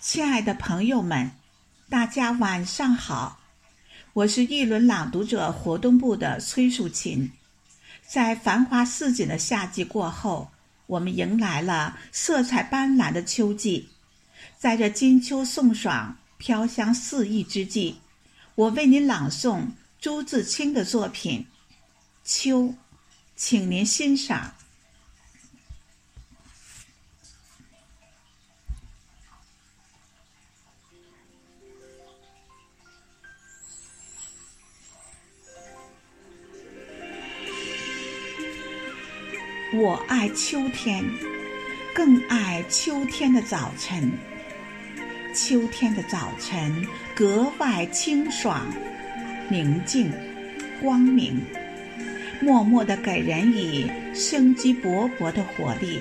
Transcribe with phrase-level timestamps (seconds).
[0.00, 1.30] 亲爱的朋友们，
[1.90, 3.38] 大家晚上好！
[4.14, 7.30] 我是一轮朗读者活动部的崔淑琴。
[8.06, 10.50] 在繁花似锦的夏季过后，
[10.86, 13.90] 我们迎来了色彩斑斓的秋季。
[14.56, 18.00] 在这金秋送爽、飘香四溢之际，
[18.54, 19.66] 我为您朗诵
[20.00, 21.40] 朱自清的作品
[22.24, 22.62] 《秋》，
[23.36, 24.54] 请您欣赏。
[39.72, 41.04] 我爱秋天，
[41.94, 44.10] 更爱秋天的早晨。
[45.32, 46.84] 秋天的早晨
[47.14, 48.66] 格外清爽、
[49.48, 50.10] 宁静、
[50.82, 51.40] 光明，
[52.40, 56.00] 默默地给人以生机勃勃的活力。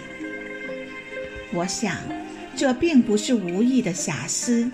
[1.53, 1.95] 我想，
[2.55, 4.67] 这并不是无意的遐思，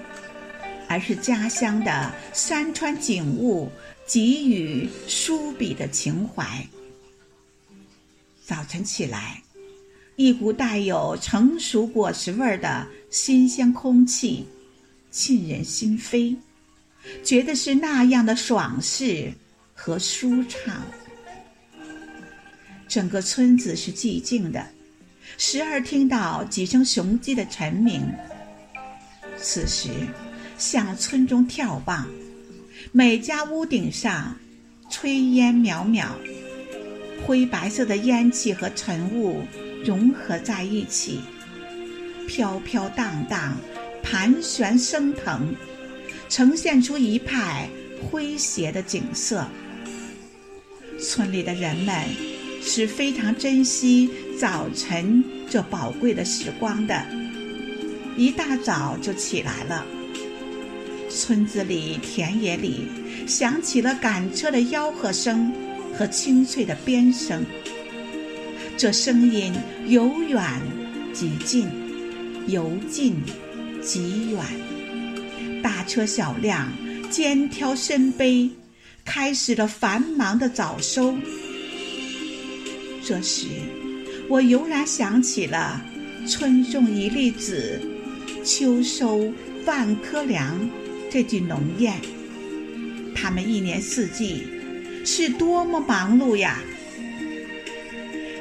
[0.88, 3.70] 而是家乡的山川景物
[4.07, 6.65] 给予书笔的情怀。
[8.46, 9.41] 早晨起来，
[10.18, 14.46] 一股带有成熟果实味儿的新鲜空气
[15.10, 16.35] 沁人心扉，
[17.24, 19.34] 觉得是那样的爽适
[19.74, 20.85] 和舒畅。
[22.87, 24.63] 整个村子是寂静的，
[25.40, 28.07] 时而听到几声雄鸡的晨鸣。
[29.40, 29.90] 此时，
[30.55, 32.07] 向村中眺望，
[32.91, 34.37] 每家屋顶上
[34.91, 36.15] 炊烟袅袅。
[37.26, 39.41] 灰白色的烟气和尘雾
[39.84, 41.21] 融合在一起，
[42.27, 43.57] 飘飘荡荡，
[44.04, 45.55] 盘旋升腾，
[46.29, 47.68] 呈现出一派
[48.12, 49.43] 诙谐的景色。
[50.99, 52.05] 村里的人们
[52.62, 54.07] 是非常珍惜
[54.40, 57.03] 早晨这宝贵的时光的，
[58.15, 59.84] 一大早就起来了。
[61.09, 62.87] 村子里、田野里
[63.26, 65.52] 响起了赶车的吆喝声。
[65.98, 67.46] 和清脆的鞭声，
[68.78, 69.54] 这声音
[69.88, 70.44] 由远
[71.14, 71.70] 及近，
[72.48, 73.16] 由近
[73.82, 74.44] 及远。
[75.64, 76.70] 大车小辆
[77.10, 78.50] 肩挑身背，
[79.06, 81.16] 开始了繁忙的早收。
[83.02, 83.48] 这时，
[84.28, 85.82] 我油然想起了
[86.28, 87.80] “春种一粒子，
[88.44, 89.32] 秋收
[89.66, 90.70] 万颗粮”
[91.10, 91.94] 这句农谚。
[93.16, 94.44] 他们一年四季。
[95.06, 96.60] 是多么忙碌呀！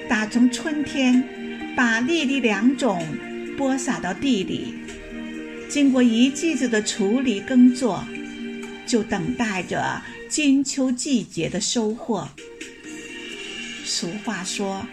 [0.08, 1.22] 打从春天
[1.76, 3.06] 把粒粒良种
[3.56, 4.74] 播撒到地里，
[5.68, 8.02] 经过一季子的处理耕作，
[8.86, 12.26] 就等待着金秋季节的收获。
[13.84, 14.86] 俗话说：“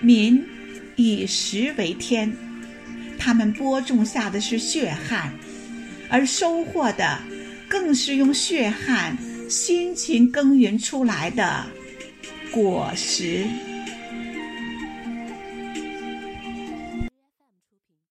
[0.00, 0.42] 民
[0.94, 2.32] 以食为天”，
[3.18, 5.34] 他们播种下的是血汗，
[6.08, 7.18] 而收获的
[7.68, 9.18] 更是用血汗。
[9.48, 11.64] 辛勤耕耘出来的
[12.50, 13.46] 果实。